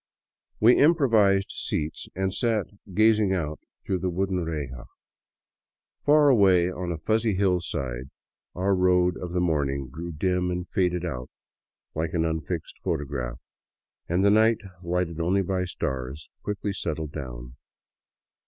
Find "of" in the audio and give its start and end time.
9.17-9.33